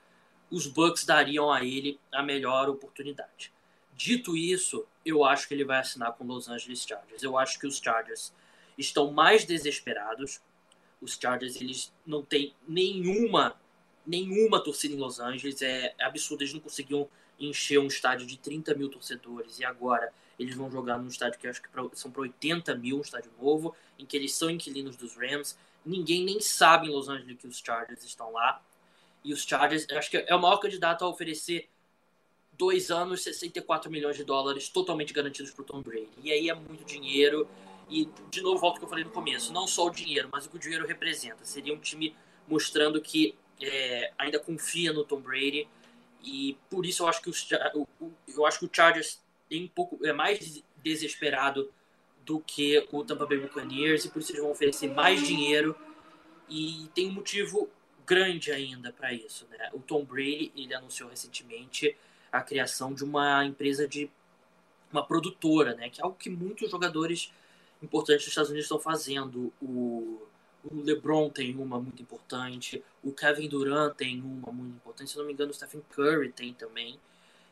os 0.49 0.67
Bucks 0.67 1.05
dariam 1.05 1.49
a 1.49 1.63
ele 1.63 1.97
a 2.11 2.21
melhor 2.21 2.67
oportunidade. 2.67 3.53
Dito 3.95 4.35
isso, 4.35 4.85
eu 5.05 5.23
acho 5.23 5.47
que 5.47 5.53
ele 5.53 5.63
vai 5.63 5.79
assinar 5.79 6.11
com 6.17 6.25
Los 6.25 6.49
Angeles 6.49 6.85
Chargers. 6.85 7.23
Eu 7.23 7.37
acho 7.37 7.57
que 7.57 7.65
os 7.65 7.77
Chargers 7.77 8.33
estão 8.77 9.09
mais 9.09 9.45
desesperados. 9.45 10.41
Os 10.99 11.17
Chargers 11.17 11.61
eles 11.61 11.93
não 12.05 12.21
têm 12.21 12.53
nenhuma 12.67 13.57
nenhuma 14.05 14.63
torcida 14.63 14.93
em 14.93 14.97
Los 14.97 15.19
Angeles. 15.19 15.61
É, 15.61 15.93
é 15.97 16.03
absurdo, 16.03 16.41
eles 16.41 16.53
não 16.53 16.59
conseguiam 16.59 17.07
encher 17.39 17.79
um 17.79 17.87
estádio 17.87 18.25
de 18.25 18.37
30 18.37 18.75
mil 18.75 18.89
torcedores 18.89 19.59
e 19.59 19.65
agora 19.65 20.13
eles 20.37 20.55
vão 20.55 20.69
jogar 20.69 20.97
num 20.97 21.07
estádio 21.07 21.39
que 21.39 21.47
acho 21.47 21.61
que 21.61 21.69
são 21.93 22.11
para 22.11 22.21
80 22.21 22.75
mil, 22.75 22.97
um 22.97 23.01
estádio 23.01 23.31
novo, 23.39 23.75
em 23.97 24.05
que 24.05 24.17
eles 24.17 24.33
são 24.33 24.49
inquilinos 24.49 24.95
dos 24.95 25.15
Rams. 25.15 25.57
Ninguém 25.85 26.23
nem 26.23 26.39
sabe 26.39 26.87
em 26.87 26.89
Los 26.89 27.09
Angeles 27.09 27.37
que 27.39 27.47
os 27.47 27.59
Chargers 27.59 28.03
estão 28.03 28.31
lá. 28.31 28.61
E 29.23 29.33
os 29.33 29.43
Chargers, 29.43 29.87
acho 29.91 30.09
que 30.09 30.17
é 30.17 30.35
o 30.35 30.41
maior 30.41 30.57
candidato 30.57 31.05
a 31.05 31.07
oferecer 31.07 31.69
dois 32.53 32.91
anos, 32.91 33.23
64 33.23 33.89
milhões 33.91 34.17
de 34.17 34.23
dólares 34.23 34.69
totalmente 34.69 35.13
garantidos 35.13 35.51
para 35.51 35.61
o 35.61 35.65
Tom 35.65 35.81
Brady. 35.81 36.09
E 36.23 36.31
aí 36.31 36.49
é 36.49 36.53
muito 36.53 36.83
dinheiro. 36.83 37.47
E, 37.89 38.07
de 38.29 38.41
novo, 38.41 38.59
volto 38.59 38.75
ao 38.75 38.79
que 38.79 38.85
eu 38.85 38.89
falei 38.89 39.03
no 39.03 39.11
começo: 39.11 39.53
não 39.53 39.67
só 39.67 39.87
o 39.87 39.89
dinheiro, 39.89 40.29
mas 40.31 40.45
o 40.45 40.49
que 40.49 40.55
o 40.55 40.59
dinheiro 40.59 40.87
representa. 40.87 41.43
Seria 41.43 41.73
um 41.73 41.79
time 41.79 42.15
mostrando 42.47 43.01
que 43.01 43.35
é, 43.61 44.13
ainda 44.17 44.39
confia 44.39 44.93
no 44.93 45.03
Tom 45.03 45.19
Brady. 45.19 45.67
E 46.23 46.57
por 46.69 46.85
isso 46.85 47.03
eu 47.03 47.07
acho 47.07 47.21
que, 47.21 47.29
os, 47.29 47.47
eu 48.27 48.45
acho 48.45 48.59
que 48.59 48.65
o 48.65 48.69
Chargers 48.71 49.19
tem 49.49 49.65
um 49.65 49.67
pouco, 49.67 50.05
é 50.05 50.13
mais 50.13 50.63
desesperado 50.83 51.71
do 52.25 52.39
que 52.39 52.87
o 52.91 53.03
Tampa 53.03 53.25
Bay 53.25 53.39
Buccaneers. 53.39 54.05
E 54.05 54.09
por 54.09 54.19
isso 54.19 54.31
eles 54.31 54.41
vão 54.41 54.51
oferecer 54.51 54.87
mais 54.93 55.25
dinheiro. 55.25 55.75
E 56.49 56.89
tem 56.93 57.07
um 57.07 57.13
motivo 57.13 57.69
grande 58.05 58.51
ainda 58.51 58.91
para 58.91 59.13
isso. 59.13 59.47
Né? 59.49 59.69
O 59.73 59.79
Tom 59.79 60.03
Brady 60.03 60.51
ele 60.55 60.73
anunciou 60.73 61.09
recentemente 61.09 61.95
a 62.31 62.41
criação 62.41 62.93
de 62.93 63.03
uma 63.03 63.45
empresa 63.45 63.87
de 63.87 64.09
uma 64.91 65.05
produtora, 65.05 65.75
né? 65.75 65.89
que 65.89 66.01
é 66.01 66.03
algo 66.03 66.17
que 66.17 66.29
muitos 66.29 66.69
jogadores 66.69 67.31
importantes 67.81 68.25
dos 68.25 68.31
Estados 68.31 68.49
Unidos 68.49 68.65
estão 68.65 68.79
fazendo. 68.79 69.51
O, 69.61 70.21
o 70.63 70.81
LeBron 70.81 71.29
tem 71.29 71.55
uma 71.55 71.79
muito 71.79 72.01
importante, 72.01 72.83
o 73.03 73.11
Kevin 73.11 73.47
Durant 73.47 73.95
tem 73.95 74.21
uma 74.21 74.51
muito 74.51 74.75
importante, 74.75 75.11
se 75.11 75.17
não 75.17 75.25
me 75.25 75.33
engano, 75.33 75.51
o 75.51 75.53
Stephen 75.53 75.81
Curry 75.91 76.31
tem 76.31 76.53
também. 76.53 76.99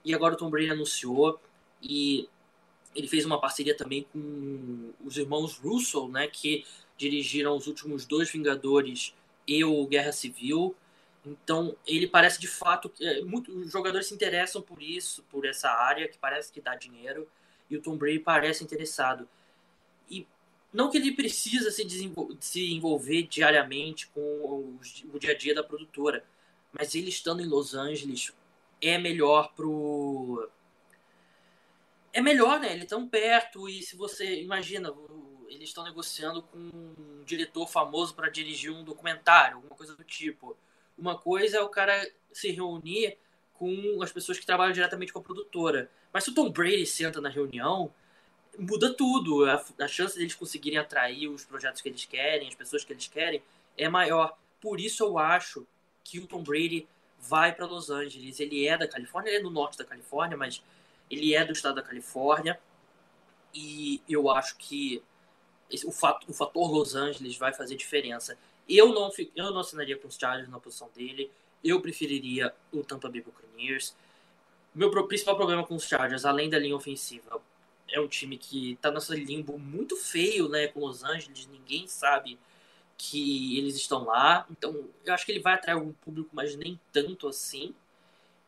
E 0.04 0.14
agora 0.14 0.36
o 0.36 0.38
Tom 0.38 0.50
Brady 0.50 0.70
anunciou 0.70 1.40
e 1.82 2.30
ele 2.96 3.08
fez 3.08 3.26
uma 3.26 3.40
parceria 3.40 3.76
também 3.76 4.06
com 4.12 4.94
os 5.04 5.18
irmãos 5.18 5.58
Russell, 5.58 6.08
né, 6.08 6.28
que 6.28 6.66
dirigiram 6.98 7.56
os 7.56 7.68
últimos 7.68 8.06
dois 8.06 8.30
Vingadores 8.30 9.14
e 9.48 9.64
o 9.64 9.86
Guerra 9.88 10.12
Civil. 10.12 10.76
Então, 11.26 11.76
ele 11.86 12.08
parece 12.08 12.40
de 12.40 12.48
fato 12.48 12.90
que 12.90 13.06
é, 13.06 13.22
muitos 13.24 13.72
jogadores 13.72 14.08
se 14.08 14.14
interessam 14.14 14.62
por 14.62 14.82
isso, 14.82 15.24
por 15.30 15.46
essa 15.46 15.70
área 15.70 16.08
que 16.08 16.18
parece 16.18 16.52
que 16.52 16.62
dá 16.62 16.76
dinheiro, 16.76 17.28
e 17.70 17.78
o 17.78 17.82
Tom 17.82 17.98
Brady 17.98 18.20
parece 18.20 18.64
interessado. 18.64 19.28
E 20.10 20.26
não 20.72 20.90
que 20.90 20.98
ele 20.98 21.12
precisa 21.12 21.72
se, 21.72 21.86
se 22.40 22.74
envolver 22.74 23.24
diariamente 23.24 24.08
com 24.08 24.22
o, 24.22 24.80
o 25.14 25.20
dia 25.20 25.32
a 25.32 25.38
dia 25.38 25.56
da 25.56 25.64
produtora, 25.64 26.24
mas 26.72 26.94
ele 26.94 27.10
estando 27.10 27.42
em 27.42 27.48
Los 27.48 27.74
Angeles 27.74 28.32
é 28.82 28.98
melhor 28.98 29.54
pro 29.56 30.50
é 32.12 32.22
melhor, 32.22 32.60
né? 32.60 32.74
Ele 32.74 32.86
tão 32.86 33.08
perto 33.08 33.70
e 33.70 33.82
se 33.84 33.96
você 33.96 34.42
imagina, 34.42 34.94
eles 35.48 35.70
estão 35.70 35.84
negociando 35.84 36.42
com 36.42 36.58
um 36.58 37.24
diretor 37.24 37.68
famoso 37.68 38.16
para 38.16 38.30
dirigir 38.30 38.72
um 38.72 38.84
documentário, 38.84 39.58
alguma 39.58 39.76
coisa 39.76 39.96
do 39.96 40.04
tipo. 40.04 40.58
Uma 40.98 41.18
coisa 41.18 41.58
é 41.58 41.62
o 41.62 41.70
cara 41.70 42.10
se 42.32 42.52
reunir 42.52 43.18
com 43.54 44.02
as 44.02 44.12
pessoas 44.12 44.40
que 44.40 44.46
trabalham 44.46 44.74
diretamente 44.74 45.14
com 45.14 45.20
a 45.20 45.24
produtora. 45.24 45.90
Mas 46.12 46.24
se 46.24 46.32
o 46.32 46.34
Tom 46.34 46.50
Brady 46.50 46.86
senta 46.86 47.22
na 47.22 47.30
reunião, 47.30 47.94
muda 48.60 48.94
tudo. 48.94 49.46
A, 49.46 49.64
a 49.80 49.88
chance 49.88 50.18
deles 50.18 50.36
conseguirem 50.36 50.78
atrair 50.78 51.28
os 51.28 51.46
projetos 51.46 51.82
que 51.82 51.90
eles 51.90 52.06
querem, 52.06 52.48
as 52.48 52.56
pessoas 52.56 52.84
que 52.84 52.94
eles 52.94 53.08
querem, 53.08 53.42
é 53.78 53.88
maior. 53.88 54.38
Por 54.62 54.80
isso 54.80 55.04
eu 55.04 55.18
acho 55.18 55.66
que 56.04 56.20
o 56.20 56.28
Tom 56.28 56.44
Brady 56.44 56.88
vai 57.20 57.54
para 57.54 57.66
Los 57.66 57.90
Angeles. 57.90 58.40
Ele 58.40 58.68
é 58.68 58.78
da 58.78 58.88
Califórnia, 58.88 59.30
ele 59.30 59.40
é 59.40 59.42
do 59.42 59.50
norte 59.50 59.78
da 59.78 59.86
Califórnia, 59.86 60.38
mas 60.38 60.64
ele 61.10 61.34
é 61.34 61.46
do 61.46 61.54
estado 61.54 61.76
da 61.76 61.82
Califórnia. 61.82 62.60
E 63.54 64.02
eu 64.08 64.30
acho 64.30 64.56
que 64.58 65.02
o, 65.86 65.92
fato, 65.92 66.30
o 66.30 66.34
fator 66.34 66.72
Los 66.72 66.96
Angeles 66.96 67.38
vai 67.38 67.54
fazer 67.54 67.76
diferença. 67.76 68.38
Eu 68.68 68.94
não, 68.94 69.10
eu 69.36 69.52
não 69.52 69.60
assinaria 69.60 69.98
com 69.98 70.08
os 70.08 70.16
Chargers 70.16 70.50
na 70.50 70.60
posição 70.60 70.90
dele. 70.96 71.32
Eu 71.64 71.82
preferiria 71.82 72.54
o 72.72 72.84
Tampa 72.84 73.10
Bay 73.10 73.22
Buccaneers. 73.22 73.96
Meu 74.74 74.92
principal 75.08 75.36
problema 75.36 75.66
com 75.66 75.76
os 75.76 75.84
Chargers, 75.84 76.26
além 76.26 76.50
da 76.50 76.60
linha 76.60 76.76
ofensiva, 76.76 77.42
é 77.92 78.00
um 78.00 78.08
time 78.08 78.38
que 78.38 78.74
está 78.74 78.92
nesse 78.92 79.16
limbo 79.16 79.58
muito 79.58 79.96
feio, 79.96 80.48
né, 80.48 80.68
com 80.68 80.80
Los 80.82 81.04
Angeles. 81.04 81.48
Ninguém 81.48 81.88
sabe 81.88 82.40
que 82.98 83.58
eles 83.58 83.76
estão 83.76 84.04
lá. 84.04 84.46
Então, 84.52 84.90
eu 85.06 85.14
acho 85.14 85.26
que 85.26 85.32
ele 85.32 85.40
vai 85.40 85.54
atrair 85.54 85.76
algum 85.76 85.94
público, 85.94 86.30
mas 86.34 86.56
nem 86.56 86.80
tanto 86.92 87.28
assim. 87.28 87.74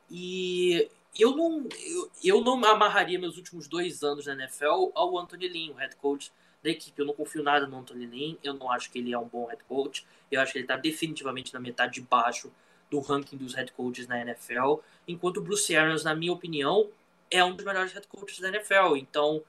E 0.10 0.90
eu 1.18 1.36
não, 1.36 1.68
eu, 1.80 2.12
eu 2.24 2.42
não 2.42 2.64
amarraria 2.66 3.18
meus 3.18 3.38
últimos 3.38 3.68
dois 3.68 4.04
anos 4.04 4.26
na 4.26 4.34
NFL 4.34 4.92
ao 4.94 5.18
Anthony 5.18 5.48
Lynn, 5.48 5.72
o 5.72 5.76
head 5.76 5.96
coach 5.96 6.32
da 6.62 6.70
equipe. 6.70 7.00
Eu 7.00 7.06
não 7.06 7.14
confio 7.14 7.42
nada 7.44 7.66
no 7.66 7.78
Anthony 7.78 8.06
Lynn, 8.06 8.36
eu 8.44 8.54
não 8.54 8.70
acho 8.70 8.92
que 8.92 9.00
ele 9.00 9.14
é 9.14 9.18
um 9.18 9.28
bom 9.28 9.46
head 9.46 9.64
coach. 9.64 10.06
Eu 10.30 10.42
acho 10.42 10.52
que 10.52 10.58
ele 10.60 10.66
está 10.66 10.76
definitivamente 10.76 11.54
na 11.54 11.60
metade 11.60 11.96
de 11.96 12.02
baixo 12.02 12.52
do 12.90 13.00
ranking 13.00 13.38
dos 13.38 13.54
head 13.54 13.72
coaches 13.72 14.06
na 14.06 14.20
NFL. 14.22 14.80
Enquanto 15.08 15.38
o 15.38 15.42
Bruce 15.42 15.74
Arians, 15.76 16.04
na 16.04 16.14
minha 16.14 16.34
opinião, 16.34 16.90
é 17.32 17.44
um 17.44 17.56
dos 17.56 17.66
melhores 17.66 17.94
head 17.94 18.06
coaches 18.08 18.40
da 18.40 18.50
NFL. 18.50 18.98
Então, 18.98 19.44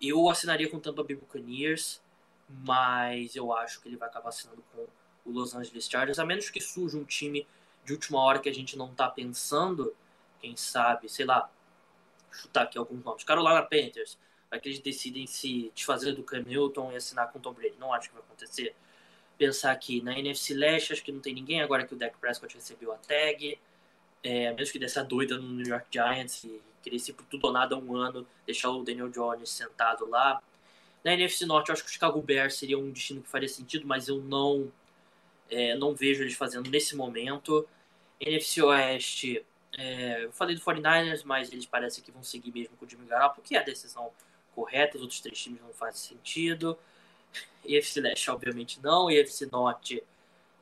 eu 0.00 0.28
assinaria 0.30 0.70
com 0.70 0.76
o 0.76 0.80
Tampa 0.80 1.02
Bay 1.02 1.16
Buccaneers, 1.16 2.00
mas 2.48 3.34
eu 3.34 3.52
acho 3.52 3.80
que 3.80 3.88
ele 3.88 3.96
vai 3.96 4.08
acabar 4.08 4.28
assinando 4.28 4.62
com 4.72 4.86
o 5.24 5.32
Los 5.32 5.54
Angeles 5.54 5.88
Chargers, 5.88 6.20
a 6.20 6.24
menos 6.24 6.48
que 6.48 6.60
surja 6.60 6.96
um 6.96 7.04
time 7.04 7.46
de 7.84 7.92
última 7.92 8.20
hora 8.20 8.38
que 8.38 8.48
a 8.48 8.54
gente 8.54 8.76
não 8.78 8.90
está 8.90 9.08
pensando, 9.08 9.94
quem 10.40 10.56
sabe, 10.56 11.08
sei 11.08 11.26
lá, 11.26 11.50
chutar 12.30 12.62
aqui 12.62 12.78
alguns 12.78 13.02
nomes. 13.04 13.24
Carolina 13.24 13.62
Panthers, 13.62 14.16
vai 14.50 14.60
que 14.60 14.68
eles 14.68 14.78
decidem 14.78 15.26
se 15.26 15.72
desfazer 15.74 16.12
do 16.12 16.22
Cam 16.22 16.42
Newton 16.42 16.92
e 16.92 16.96
assinar 16.96 17.32
com 17.32 17.38
o 17.38 17.42
Tom 17.42 17.52
Brady. 17.52 17.76
Não 17.78 17.92
acho 17.92 18.08
que 18.08 18.14
vai 18.14 18.22
acontecer. 18.22 18.74
Pensar 19.36 19.72
aqui 19.72 20.00
na 20.00 20.18
NFC 20.18 20.54
Leste, 20.54 20.92
acho 20.92 21.02
que 21.02 21.12
não 21.12 21.20
tem 21.20 21.34
ninguém 21.34 21.60
agora 21.60 21.86
que 21.86 21.94
o 21.94 21.96
Dak 21.96 22.16
Prescott 22.18 22.54
recebeu 22.54 22.92
a 22.92 22.96
tag. 22.96 23.58
É, 24.22 24.52
mesmo 24.52 24.72
que 24.72 24.78
dessa 24.78 25.04
doida 25.04 25.36
no 25.38 25.48
New 25.48 25.66
York 25.66 25.86
Giants 25.90 26.44
e 26.44 26.60
ir 26.94 27.12
por 27.12 27.24
tudo 27.26 27.46
ou 27.46 27.52
nada 27.52 27.76
um 27.76 27.96
ano, 27.96 28.26
deixar 28.44 28.70
o 28.70 28.82
Daniel 28.82 29.08
Jones 29.08 29.50
sentado 29.50 30.08
lá. 30.08 30.42
Na 31.04 31.12
NFC 31.12 31.46
Norte, 31.46 31.68
eu 31.68 31.72
acho 31.74 31.84
que 31.84 31.90
o 31.90 31.92
Chicago 31.92 32.20
Bears 32.20 32.54
seria 32.54 32.78
um 32.78 32.90
destino 32.90 33.22
que 33.22 33.28
faria 33.28 33.48
sentido, 33.48 33.86
mas 33.86 34.08
eu 34.08 34.20
não, 34.20 34.72
é, 35.48 35.74
não 35.76 35.94
vejo 35.94 36.22
eles 36.22 36.34
fazendo 36.34 36.68
nesse 36.70 36.96
momento. 36.96 37.66
NFC 38.20 38.62
Oeste, 38.62 39.44
é, 39.76 40.24
eu 40.24 40.32
falei 40.32 40.56
do 40.56 40.60
49ers, 40.60 41.22
mas 41.24 41.52
eles 41.52 41.66
parecem 41.66 42.02
que 42.02 42.10
vão 42.10 42.22
seguir 42.22 42.52
mesmo 42.52 42.76
com 42.76 42.86
o 42.86 42.88
Jimmy 42.88 43.06
Garoppolo, 43.06 43.42
porque 43.42 43.56
é 43.56 43.60
a 43.60 43.62
decisão 43.62 44.10
correta, 44.54 44.96
os 44.96 45.02
outros 45.02 45.20
três 45.20 45.38
times 45.38 45.60
não 45.60 45.72
fazem 45.72 46.16
sentido. 46.16 46.78
EFC 47.64 48.00
Leste, 48.00 48.30
obviamente, 48.30 48.80
não. 48.82 49.10
EFC 49.10 49.46
Norte 49.52 50.02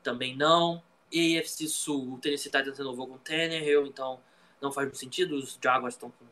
também 0.03 0.35
não. 0.35 0.83
EFC 1.11 1.67
Sul, 1.67 2.13
o 2.13 2.17
Tennessee 2.19 2.51
Titans 2.51 2.77
renovou 2.77 3.07
com 3.07 3.13
o 3.13 3.19
Tannehill, 3.19 3.87
então 3.87 4.19
não 4.65 4.71
faz 4.71 4.87
muito 4.87 4.97
sentido. 4.97 5.35
Os 5.35 5.57
Jaguars 5.61 5.95
estão 5.95 6.09
com 6.11 6.25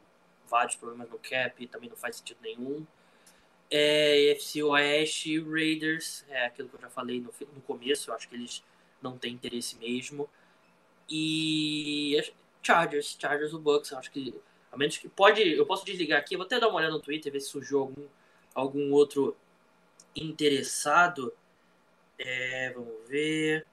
vários 0.49 0.75
problemas 0.75 1.09
no 1.09 1.17
cap, 1.19 1.65
também 1.67 1.89
não 1.89 1.95
faz 1.97 2.17
sentido 2.17 2.37
nenhum. 2.41 2.85
É, 3.71 4.31
EFC 4.31 4.61
Oeste, 4.63 5.39
Raiders, 5.39 6.25
é 6.29 6.45
aquilo 6.45 6.69
que 6.69 6.75
eu 6.75 6.81
já 6.81 6.89
falei 6.89 7.19
no, 7.19 7.33
no 7.55 7.61
começo, 7.61 8.11
eu 8.11 8.15
acho 8.15 8.29
que 8.29 8.35
eles 8.35 8.63
não 9.01 9.17
têm 9.17 9.33
interesse 9.33 9.77
mesmo. 9.77 10.29
E 11.09 12.21
Chargers, 12.61 13.17
Chargers 13.19 13.53
o 13.53 13.59
Bucks, 13.59 13.91
eu 13.91 13.97
acho 13.97 14.11
que 14.11 14.33
a 14.71 14.77
menos 14.77 14.97
que 14.97 15.09
pode, 15.09 15.41
eu 15.41 15.65
posso 15.65 15.85
desligar 15.85 16.19
aqui, 16.19 16.35
vou 16.35 16.45
até 16.45 16.59
dar 16.59 16.67
uma 16.67 16.77
olhada 16.77 16.93
no 16.93 16.99
Twitter 16.99 17.31
ver 17.31 17.39
se 17.39 17.49
surgiu 17.49 17.79
algum 17.79 18.07
algum 18.53 18.91
outro 18.91 19.35
interessado. 20.15 21.33
É, 22.17 22.71
vamos 22.71 23.07
ver. 23.07 23.65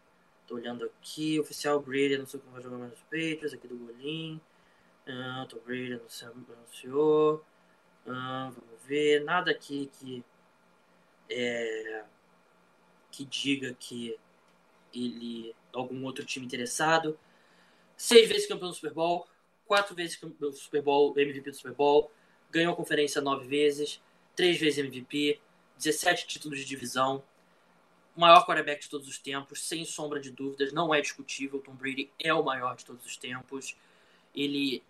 Tô 0.47 0.57
olhando 0.57 0.85
aqui. 0.85 1.39
Oficial 1.39 1.81
Brady 1.81 2.19
não 2.19 2.27
sei 2.27 2.41
como 2.41 2.53
vai 2.53 2.63
jogar 2.63 2.79
mais 2.79 2.93
os 2.93 3.01
Patriots. 3.01 3.53
Aqui 3.53 3.69
do 3.69 3.77
Golim. 3.77 4.41
Ah, 5.11 5.47
Tom 5.49 5.59
Brady 5.65 6.01
anunciou. 6.53 7.45
Ah, 8.07 8.53
vamos 8.55 8.85
ver. 8.85 9.25
Nada 9.25 9.51
aqui 9.51 9.91
que. 9.99 10.25
É, 11.29 12.05
que 13.11 13.25
diga 13.25 13.75
que 13.75 14.19
ele. 14.95 15.55
Algum 15.73 16.05
outro 16.05 16.25
time 16.25 16.47
interessado. 16.47 17.19
Seis 17.97 18.29
vezes 18.29 18.47
campeão 18.47 18.71
do 18.71 18.75
Super 18.75 18.93
Bowl. 18.93 19.27
Quatro 19.67 19.95
vezes 19.95 20.17
campeão 20.17 20.51
do 20.51 20.57
Super 20.57 20.83
Bowl, 20.83 21.15
MVP 21.17 21.51
do 21.51 21.57
Super 21.57 21.73
Bowl. 21.73 22.11
Ganhou 22.51 22.73
a 22.73 22.77
conferência 22.77 23.21
nove 23.21 23.47
vezes. 23.47 24.03
Três 24.35 24.59
vezes 24.59 24.79
MVP 24.79 25.41
17 25.81 26.27
títulos 26.27 26.59
de 26.59 26.65
divisão, 26.67 27.23
maior 28.15 28.45
quarterback 28.45 28.83
de 28.83 28.91
todos 28.91 29.09
os 29.09 29.19
tempos, 29.19 29.67
sem 29.67 29.85
sombra 29.85 30.21
de 30.21 30.31
dúvidas, 30.31 30.73
não 30.73 30.95
é 30.95 31.01
discutível. 31.01 31.59
Tom 31.59 31.73
Brady 31.73 32.11
é 32.19 32.35
o 32.35 32.43
maior 32.43 32.77
de 32.77 32.85
todos 32.85 33.05
os 33.07 33.17
tempos. 33.17 33.75
Ele. 34.35 34.83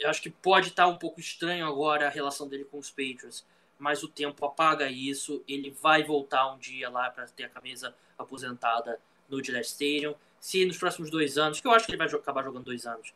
Eu 0.00 0.08
acho 0.10 0.22
que 0.22 0.30
pode 0.30 0.68
estar 0.68 0.86
um 0.88 0.96
pouco 0.96 1.20
estranho 1.20 1.66
agora 1.66 2.06
a 2.06 2.10
relação 2.10 2.48
dele 2.48 2.64
com 2.64 2.78
os 2.78 2.90
Patriots, 2.90 3.44
mas 3.78 4.02
o 4.02 4.08
tempo 4.08 4.44
apaga 4.46 4.90
isso. 4.90 5.44
Ele 5.46 5.70
vai 5.70 6.02
voltar 6.02 6.52
um 6.52 6.58
dia 6.58 6.88
lá 6.88 7.10
para 7.10 7.26
ter 7.26 7.44
a 7.44 7.48
camisa 7.48 7.94
aposentada 8.18 8.98
no 9.28 9.42
Gillette 9.44 9.68
Stadium. 9.68 10.14
Se 10.40 10.64
nos 10.64 10.78
próximos 10.78 11.10
dois 11.10 11.36
anos, 11.36 11.60
que 11.60 11.66
eu 11.66 11.72
acho 11.72 11.84
que 11.84 11.92
ele 11.92 11.98
vai 11.98 12.08
acabar 12.08 12.42
jogando 12.42 12.64
dois 12.64 12.86
anos, 12.86 13.12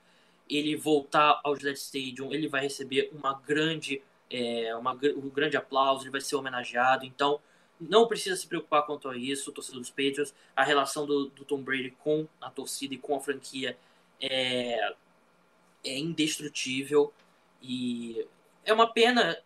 ele 0.49 0.77
voltar 0.77 1.41
ao 1.43 1.57
Gillette 1.57 1.81
Stadium, 1.81 2.33
ele 2.33 2.49
vai 2.49 2.61
receber 2.61 3.11
uma 3.15 3.33
grande 3.33 4.03
é, 4.31 4.75
uma, 4.77 4.93
um 4.93 5.31
grande 5.31 5.57
aplauso, 5.57 6.05
ele 6.05 6.11
vai 6.11 6.21
ser 6.21 6.37
homenageado. 6.37 7.05
Então, 7.05 7.41
não 7.81 8.07
precisa 8.07 8.37
se 8.37 8.47
preocupar 8.47 8.85
quanto 8.85 9.09
a 9.09 9.17
isso, 9.17 9.53
torcedor 9.53 9.81
dos 9.81 9.91
Patriots. 9.91 10.35
A 10.57 10.65
relação 10.65 11.07
do, 11.07 11.27
do, 11.27 11.45
Tom 11.45 11.63
Brady 11.63 11.91
com 12.03 12.27
a 12.41 12.51
torcida 12.51 12.95
e 12.95 12.99
com 12.99 13.17
a 13.17 13.21
franquia 13.21 13.77
é, 14.21 14.95
é 15.85 15.99
indestrutível. 15.99 17.13
E 17.63 18.27
é 18.65 18.73
uma 18.73 18.93
pena. 18.93 19.39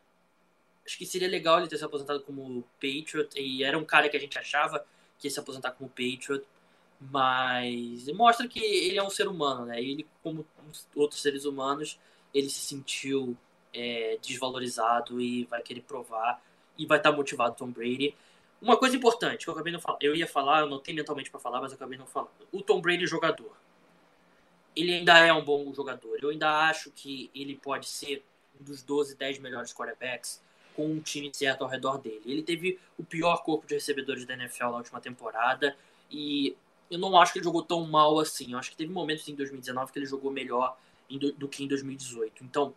Acho 0.86 0.96
que 0.96 1.06
seria 1.06 1.28
legal 1.28 1.58
ele 1.58 1.68
ter 1.68 1.78
se 1.78 1.84
aposentado 1.84 2.22
como 2.22 2.64
Patriot. 2.74 3.28
E 3.36 3.62
era 3.62 3.78
um 3.78 3.84
cara 3.84 4.08
que 4.08 4.16
a 4.16 4.20
gente 4.20 4.38
achava 4.38 4.84
que 5.18 5.26
ia 5.26 5.30
se 5.30 5.40
aposentar 5.40 5.72
como 5.72 5.90
Patriot. 5.90 6.44
Mas 7.00 8.06
mostra 8.12 8.48
que 8.48 8.58
ele 8.60 8.98
é 8.98 9.02
um 9.02 9.10
ser 9.10 9.28
humano, 9.28 9.66
né? 9.66 9.80
Ele, 9.80 10.06
como 10.22 10.44
outros 10.96 11.22
seres 11.22 11.44
humanos, 11.44 11.98
ele 12.34 12.50
se 12.50 12.60
sentiu 12.60 13.36
é, 13.72 14.18
desvalorizado 14.20 15.20
e 15.20 15.44
vai 15.44 15.62
querer 15.62 15.82
provar 15.82 16.42
e 16.76 16.86
vai 16.86 16.98
estar 16.98 17.12
motivado 17.12 17.56
Tom 17.56 17.70
Brady. 17.70 18.14
Uma 18.60 18.76
coisa 18.76 18.96
importante 18.96 19.44
que 19.44 19.50
eu 19.50 19.54
acabei 19.54 19.72
não 19.72 19.80
falando, 19.80 20.02
eu 20.02 20.16
ia 20.16 20.26
falar, 20.26 20.60
eu 20.60 20.68
não 20.68 20.80
tenho 20.80 20.96
mentalmente 20.96 21.30
para 21.30 21.38
falar, 21.38 21.60
mas 21.60 21.70
eu 21.70 21.76
acabei 21.76 21.96
não 21.96 22.06
falando. 22.06 22.30
O 22.50 22.60
Tom 22.60 22.80
Brady 22.80 23.06
jogador. 23.06 23.56
Ele 24.78 24.94
ainda 24.94 25.18
é 25.18 25.32
um 25.32 25.44
bom 25.44 25.74
jogador. 25.74 26.18
Eu 26.22 26.30
ainda 26.30 26.68
acho 26.68 26.92
que 26.92 27.28
ele 27.34 27.56
pode 27.56 27.88
ser 27.88 28.24
um 28.60 28.62
dos 28.62 28.80
12, 28.80 29.16
10 29.16 29.40
melhores 29.40 29.74
quarterbacks 29.74 30.40
com 30.76 30.86
um 30.86 31.00
time 31.00 31.28
certo 31.34 31.62
ao 31.62 31.68
redor 31.68 31.98
dele. 31.98 32.22
Ele 32.24 32.44
teve 32.44 32.78
o 32.96 33.02
pior 33.02 33.42
corpo 33.42 33.66
de 33.66 33.74
recebedores 33.74 34.24
da 34.24 34.34
NFL 34.34 34.66
na 34.66 34.76
última 34.76 35.00
temporada 35.00 35.76
e 36.08 36.56
eu 36.88 36.96
não 36.96 37.18
acho 37.20 37.32
que 37.32 37.40
ele 37.40 37.44
jogou 37.44 37.64
tão 37.64 37.84
mal 37.88 38.20
assim. 38.20 38.52
Eu 38.52 38.58
acho 38.58 38.70
que 38.70 38.76
teve 38.76 38.92
momentos 38.92 39.28
em 39.28 39.34
2019 39.34 39.90
que 39.92 39.98
ele 39.98 40.06
jogou 40.06 40.30
melhor 40.30 40.78
do, 41.10 41.48
que 41.48 41.64
em 41.64 41.66
2018. 41.66 42.44
Então, 42.44 42.72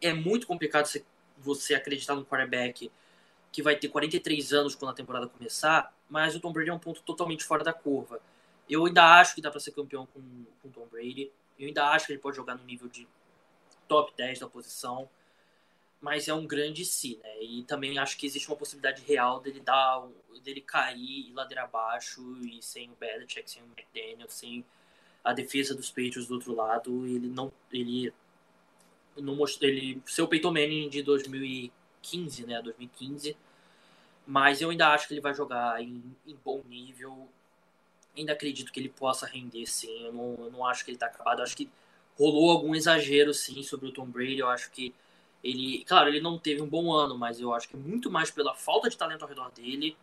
é 0.00 0.14
muito 0.14 0.46
complicado 0.46 0.88
você 1.36 1.74
acreditar 1.74 2.14
num 2.14 2.24
quarterback 2.24 2.90
que 3.52 3.62
vai 3.62 3.76
ter 3.76 3.88
43 3.88 4.54
anos 4.54 4.74
quando 4.74 4.92
a 4.92 4.94
temporada 4.94 5.28
começar, 5.28 5.94
mas 6.08 6.34
o 6.34 6.40
Tom 6.40 6.50
Brady 6.50 6.70
é 6.70 6.72
um 6.72 6.78
ponto 6.78 7.02
totalmente 7.02 7.44
fora 7.44 7.62
da 7.62 7.74
curva. 7.74 8.20
Eu 8.68 8.84
ainda 8.84 9.04
acho 9.18 9.34
que 9.34 9.40
dá 9.40 9.50
para 9.50 9.60
ser 9.60 9.72
campeão 9.72 10.06
com 10.06 10.20
o 10.20 10.70
Tom 10.70 10.86
Brady. 10.86 11.30
Eu 11.58 11.66
ainda 11.66 11.86
acho 11.88 12.06
que 12.06 12.12
ele 12.12 12.20
pode 12.20 12.36
jogar 12.36 12.54
no 12.54 12.64
nível 12.64 12.88
de 12.88 13.08
top 13.86 14.12
10 14.16 14.40
da 14.40 14.48
posição. 14.48 15.08
Mas 16.00 16.28
é 16.28 16.34
um 16.34 16.46
grande 16.46 16.84
si, 16.84 17.18
né? 17.22 17.42
E 17.42 17.64
também 17.64 17.98
acho 17.98 18.16
que 18.16 18.26
existe 18.26 18.46
uma 18.46 18.56
possibilidade 18.56 19.02
real 19.02 19.40
dele 19.40 19.58
dar 19.60 20.06
dele 20.44 20.60
cair 20.60 21.28
e 21.28 21.32
ladeira 21.32 21.64
abaixo 21.64 22.22
e 22.42 22.62
sem 22.62 22.88
o 22.88 22.94
Belichick, 22.94 23.50
sem 23.50 23.62
o 23.62 23.66
McDaniel, 23.66 24.28
sem 24.30 24.64
a 25.24 25.32
defesa 25.32 25.74
dos 25.74 25.90
Patriots 25.90 26.28
do 26.28 26.34
outro 26.34 26.54
lado, 26.54 27.04
ele 27.06 27.28
não 27.28 27.52
ele 27.72 28.12
não 29.16 29.34
mostrou 29.34 29.68
ele 29.68 30.00
seu 30.06 30.28
Peyton 30.28 30.52
Manning 30.52 30.88
de 30.88 31.02
2015, 31.02 32.46
né, 32.46 32.62
2015. 32.62 33.36
Mas 34.26 34.60
eu 34.60 34.70
ainda 34.70 34.88
acho 34.92 35.08
que 35.08 35.14
ele 35.14 35.20
vai 35.20 35.34
jogar 35.34 35.82
em, 35.82 36.02
em 36.26 36.36
bom 36.36 36.62
nível 36.68 37.28
ainda 38.20 38.32
acredito 38.32 38.72
que 38.72 38.80
ele 38.80 38.88
possa 38.88 39.26
render, 39.26 39.66
sim. 39.66 40.04
Eu 40.04 40.12
não, 40.12 40.36
eu 40.38 40.50
não 40.50 40.66
acho 40.66 40.84
que 40.84 40.90
ele 40.90 40.96
está 40.96 41.06
acabado. 41.06 41.38
Eu 41.40 41.44
acho 41.44 41.56
que 41.56 41.68
rolou 42.16 42.50
algum 42.50 42.74
exagero, 42.74 43.32
sim, 43.32 43.62
sobre 43.62 43.88
o 43.88 43.92
Tom 43.92 44.06
Brady. 44.06 44.38
Eu 44.38 44.48
acho 44.48 44.70
que 44.70 44.94
ele, 45.42 45.84
claro, 45.84 46.08
ele 46.08 46.20
não 46.20 46.38
teve 46.38 46.60
um 46.60 46.66
bom 46.66 46.92
ano, 46.92 47.16
mas 47.16 47.40
eu 47.40 47.54
acho 47.54 47.68
que 47.68 47.76
muito 47.76 48.10
mais 48.10 48.30
pela 48.30 48.54
falta 48.54 48.88
de 48.90 48.96
talento 48.96 49.22
ao 49.22 49.28
redor 49.28 49.50
dele, 49.52 49.96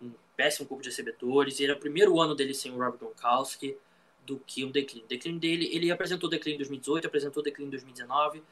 um 0.00 0.12
péssimo 0.36 0.68
corpo 0.68 0.82
de 0.82 0.88
recebedores. 0.88 1.58
E 1.58 1.64
era 1.64 1.74
o 1.74 1.80
primeiro 1.80 2.20
ano 2.20 2.34
dele 2.34 2.54
sem 2.54 2.70
o 2.70 2.78
Robert 2.78 2.98
Gronkowski 2.98 3.76
do 4.24 4.38
que 4.38 4.64
um 4.64 4.70
declínio. 4.70 5.06
O 5.06 5.08
declínio 5.08 5.40
dele, 5.40 5.68
ele 5.72 5.90
apresentou 5.90 6.28
declínio 6.28 6.56
em 6.56 6.58
2018, 6.58 7.06
apresentou 7.06 7.42
declínio 7.42 7.68
em 7.68 7.70
2019, 7.70 8.42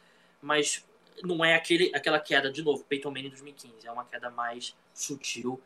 mas 0.43 0.85
não 1.23 1.45
é 1.45 1.55
aquele, 1.55 1.93
aquela 1.95 2.19
queda, 2.19 2.51
de 2.51 2.63
novo, 2.63 2.85
Peyton 2.85 3.11
Manning 3.11 3.27
em 3.27 3.31
2015. 3.31 3.87
É 3.87 3.93
uma 3.93 4.05
queda 4.05 4.31
mais 4.31 4.75
sutil. 4.93 5.61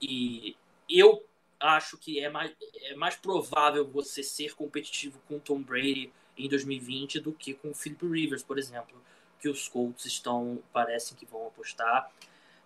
E 0.00 0.56
eu 0.88 1.24
acho 1.60 1.96
que 1.98 2.20
é 2.20 2.28
mais, 2.28 2.52
é 2.82 2.94
mais 2.94 3.16
provável 3.16 3.86
você 3.86 4.22
ser 4.22 4.54
competitivo 4.54 5.20
com 5.28 5.38
Tom 5.38 5.60
Brady 5.60 6.12
em 6.36 6.48
2020 6.48 7.20
do 7.20 7.32
que 7.32 7.54
com 7.54 7.72
Philip 7.74 8.06
Rivers, 8.06 8.42
por 8.42 8.58
exemplo, 8.58 9.00
que 9.40 9.48
os 9.48 9.68
Colts 9.68 10.04
estão 10.04 10.62
parecem 10.72 11.16
que 11.16 11.26
vão 11.26 11.46
apostar. 11.46 12.10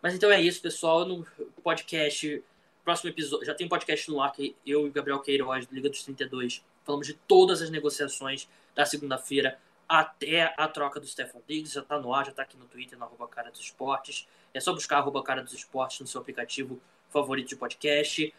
Mas 0.03 0.15
então 0.15 0.31
é 0.31 0.41
isso, 0.41 0.61
pessoal. 0.61 1.05
No 1.05 1.27
podcast, 1.63 2.43
próximo 2.85 3.11
episódio, 3.11 3.47
já 3.47 3.55
tem 3.55 3.67
um 3.67 3.71
podcast 3.71 4.11
no 4.11 4.21
ar 4.21 4.33
que 4.33 4.57
eu 4.67 4.87
e 4.87 4.89
o 4.89 4.93
Gabriel 4.93 5.21
Queiroz, 5.21 5.67
do 5.67 5.75
Liga 5.75 5.91
dos 5.91 6.03
32, 6.03 6.65
falamos 6.85 7.07
de 7.07 7.15
todas 7.15 7.63
as 7.63 7.71
negociações 7.71 8.49
da 8.75 8.85
segunda-feira 8.87 9.59
até 9.89 10.55
a 10.57 10.69
troca 10.69 11.01
do 11.01 11.07
Stefan 11.07 11.41
Diggs. 11.47 11.75
Já 11.75 11.81
está 11.83 11.99
no 11.99 12.15
ar, 12.15 12.25
já 12.25 12.31
está 12.31 12.43
aqui 12.43 12.57
no 12.57 12.65
Twitter, 12.65 12.99
na 12.99 13.07
arroba 13.07 13.29
cara 13.29 13.51
dos 13.51 13.61
esportes. 13.61 14.27
É 14.55 14.61
só 14.61 14.73
buscar 14.73 14.99
arroba 14.99 15.23
cara 15.23 15.43
dos 15.43 15.53
esportes 15.53 16.01
no 16.01 16.07
seu 16.07 16.21
aplicativo 16.21 16.81
favorito 17.11 17.49
de 17.49 17.57
podcast 17.57 18.33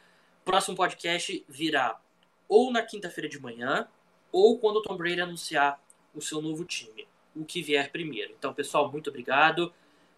próximo 0.43 0.75
podcast 0.75 1.45
virá 1.47 1.99
ou 2.47 2.71
na 2.71 2.81
quinta-feira 2.81 3.29
de 3.29 3.39
manhã, 3.39 3.87
ou 4.31 4.57
quando 4.59 4.77
o 4.77 4.81
Tom 4.81 4.97
Brady 4.97 5.21
anunciar 5.21 5.81
o 6.13 6.21
seu 6.21 6.41
novo 6.41 6.65
time. 6.65 7.07
O 7.33 7.45
que 7.45 7.61
vier 7.61 7.89
primeiro. 7.91 8.33
Então, 8.37 8.53
pessoal, 8.53 8.91
muito 8.91 9.09
obrigado. 9.09 9.73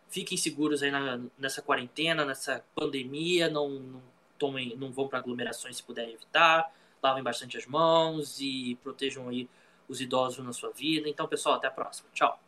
Fiquem 0.10 0.38
seguros 0.38 0.82
aí 0.82 0.89
na, 0.89 1.20
nessa 1.38 1.62
quarentena, 1.62 2.25
nessa 2.25 2.65
pandemia. 2.74 3.50
Não, 3.50 3.70
não, 3.70 4.01
tomem, 4.39 4.75
não 4.75 4.92
vão 4.92 5.08
para 5.08 5.20
aglomerações 5.20 5.77
se 5.77 5.84
puderem 5.84 6.13
evitar. 6.13 6.74
Lavem 7.01 7.24
bastante 7.24 7.58
as 7.58 7.68
mãos 7.68 8.39
e 8.39 8.80
protejam 8.82 9.30
aí 9.30 9.48
os 9.88 10.01
idosos 10.01 10.44
na 10.44 10.53
sua 10.53 10.72
vida. 10.72 11.08
Então, 11.08 11.27
pessoal, 11.27 11.56
até 11.56 11.68
a 11.68 11.72
próxima. 11.72 12.10
Tchau. 12.13 12.42